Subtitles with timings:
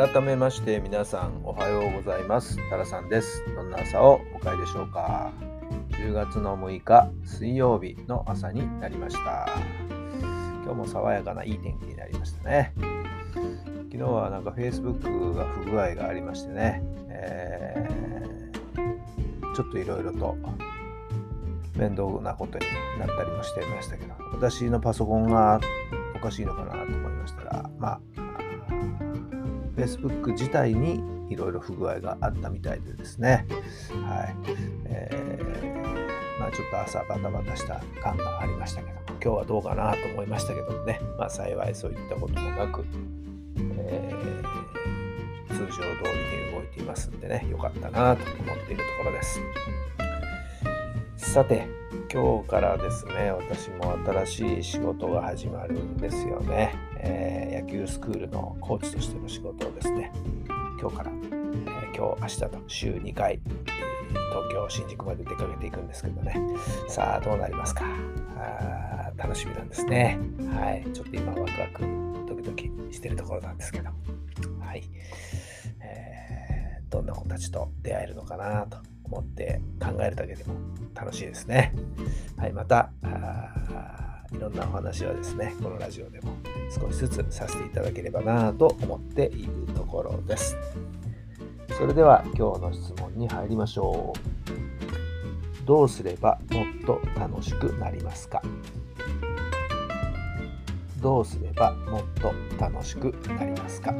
[0.00, 2.56] 改めまして皆さんおはようございます。
[2.70, 3.44] タラさんです。
[3.54, 5.30] どんな朝をお迎えでしょうか。
[5.90, 9.46] 10月の6日水曜日の朝になりました。
[10.64, 12.72] 今日も爽やかないい天気になりましたね。
[13.92, 20.34] 昨日はなんか Facebook が不具合がありましてね、えー、ちょっといろいろと
[21.76, 22.64] 面倒なことに
[22.98, 25.60] なったりもしていましたけど私のパソコンが
[26.16, 28.19] おかしいのかなと思いましたらまあ
[29.80, 33.46] Facebook 自体にいろいろ不具合があったみたいでですね、
[34.06, 34.36] はい
[34.84, 42.84] えー、まあ、ちょっと朝バタバタした感がありましたけど今日はどうかなと思いましたけどもね、まあ、幸いそういったこともなく、
[43.78, 49.40] えー、通常通りに動いていますんでね、よかったなと思っているところです。
[51.16, 51.68] さて、
[52.12, 56.89] 今日からですね、私も新しい仕事が始まるんですよね。
[57.02, 60.12] えー、野球スクールのコーチとしての仕事をですね、
[60.80, 63.40] 今日から、えー、今日、明日と週2回、
[64.30, 66.34] 東京、新宿まで出かけていくんですけどね、
[66.88, 67.84] さあ、どうなりますか？
[68.36, 70.18] あ楽しみなんですね。
[70.54, 70.86] はい。
[70.92, 71.82] ちょっと今、ワクワク、
[72.26, 73.90] ドキドキしてるところなんですけど、
[74.60, 74.82] はい。
[75.80, 80.54] えー、どんな子たちと出会えるのかなと思って考えるだけでも
[80.94, 81.74] 楽しいですね。
[82.38, 82.90] はい、また、
[84.32, 86.32] いろんなお話はですね、このラジオでも
[86.70, 90.56] 少しずつさせていただければなと思っているところです。
[91.76, 95.66] それでは今日の質問に入りましょう。
[95.66, 98.42] どうすればもっと楽しくなりますか？
[101.00, 103.94] どうすればもっと楽しくなりますか？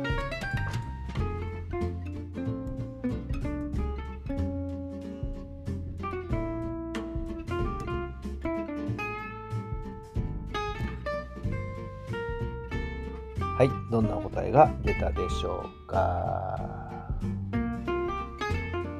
[13.60, 16.58] はい、どんなお答えが出たでしょうか？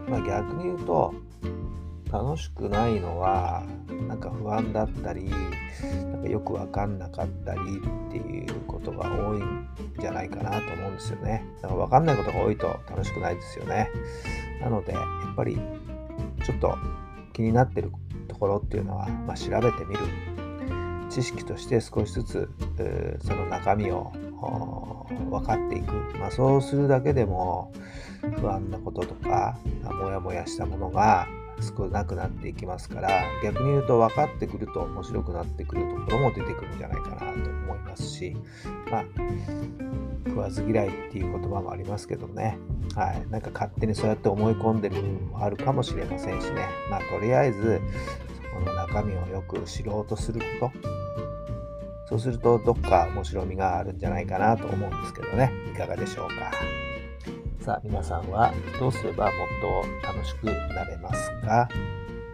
[0.06, 1.14] まあ、逆に言うと、
[2.12, 3.62] 楽しくないのは、
[4.06, 5.30] なんか不安だったり、
[6.12, 7.60] なんかよくわかんなかったり
[8.08, 9.66] っていうことが多いん
[9.98, 11.42] じゃないかなと思うんですよね。
[11.62, 13.88] だからわかんないことが多いと楽しくないですよね。
[14.60, 14.98] なので、や
[15.32, 15.58] っぱり
[16.44, 16.76] ちょっと
[17.32, 17.90] 気になってる
[18.28, 20.00] ところっていうのは、まあ、調べてみる。
[21.08, 22.48] 知識として少しずつ
[23.22, 27.72] その中身を分かっていく、まあ、そうするだけでも
[28.38, 31.26] 不安なこととかモヤモヤしたものが
[31.60, 38.34] 少なくなっていきますから逆に言うと分かってくると面白くなってくるところも出てくるんじゃないかなと思いますし
[38.90, 39.04] まあ
[40.26, 42.58] 食わず嫌いっていう言葉もありますけどね、
[42.94, 46.68] はい、なんか勝手にそうやって思い込んでる部分もあるかもしれませんしね。
[46.90, 47.80] まあとりあえず
[48.50, 51.29] そこの中身をよく知ろうとすること。
[52.10, 55.52] そうするとどっか面白みがあるんじゃないかなと思うんですけどね。
[55.72, 56.50] いかがでしょうか。
[57.64, 59.32] さあ皆さんはどうすればもっ
[60.02, 61.68] と楽しくなれますか？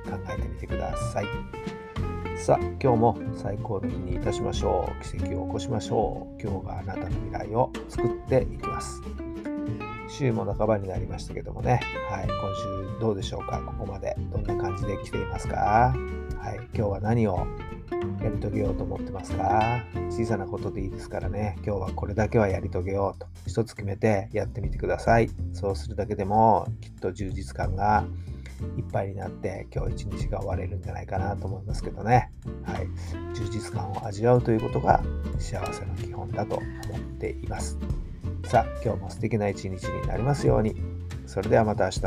[0.06, 1.26] 考えてみてください。
[2.38, 5.04] さあ今日も最高の日にいたしましょう。
[5.04, 6.42] 奇跡を起こしましょう。
[6.42, 9.02] 今日があなたの未来を作っていきます。
[10.08, 12.32] 週も半ばになりましたけどもね、はい、今
[12.94, 13.60] 週どうでしょうか？
[13.60, 15.92] ここまでどんな感じで来ていますか？
[16.38, 17.46] はい、今日は何を
[18.22, 19.84] やり遂げようと思ってますか？
[20.10, 25.30] 小さなことでいいですからね、今日はこれだけはやり遂げようと一つ決めてやってみてください。
[25.52, 28.04] そうするだけでもきっと充実感が
[28.78, 32.32] いっぱいになって今日一日が終われるんじゃないかなと思いますけどね。
[32.64, 32.88] はい。
[33.34, 35.02] 充実感を味わうということが
[35.38, 37.78] 幸せの基本だと思っています。
[38.44, 40.74] さあ、今日も素敵な一日になりますように。
[41.26, 42.06] それではまた明日。